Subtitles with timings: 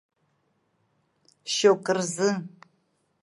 [1.53, 2.29] Шьоукы рзы!